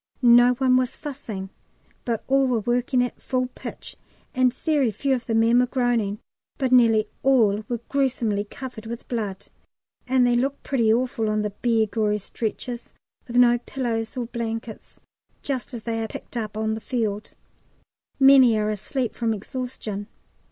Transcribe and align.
No 0.23 0.53
one 0.55 0.77
was 0.77 0.95
fussing, 0.97 1.51
but 2.05 2.23
all 2.27 2.47
were 2.47 2.61
working 2.61 3.03
at 3.03 3.21
full 3.21 3.49
pitch; 3.53 3.95
and 4.33 4.51
very 4.51 4.89
few 4.89 5.13
of 5.13 5.27
the 5.27 5.35
men 5.35 5.59
were 5.59 5.67
groaning, 5.67 6.17
but 6.57 6.71
nearly 6.71 7.07
all 7.21 7.63
were 7.69 7.81
gruesomely 7.87 8.43
covered 8.45 8.87
with 8.87 9.07
blood. 9.07 9.45
And 10.07 10.25
they 10.25 10.33
look 10.33 10.63
pretty 10.63 10.91
awful 10.91 11.29
on 11.29 11.43
the 11.43 11.51
bare 11.51 11.85
gory 11.85 12.17
stretchers, 12.17 12.95
with 13.27 13.35
no 13.35 13.59
pillows 13.59 14.17
or 14.17 14.25
blankets, 14.25 14.99
just 15.43 15.71
as 15.71 15.83
they 15.83 16.01
are 16.01 16.07
picked 16.07 16.35
up 16.35 16.57
on 16.57 16.73
the 16.73 16.81
field. 16.81 17.35
Many 18.19 18.57
are 18.57 18.71
asleep 18.71 19.13
from 19.13 19.35
exhaustion. 19.35 20.07